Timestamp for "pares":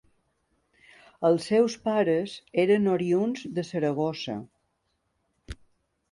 1.83-2.33